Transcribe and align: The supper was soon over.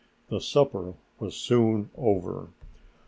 The 0.29 0.39
supper 0.41 0.95
was 1.19 1.35
soon 1.35 1.91
over. 1.95 2.47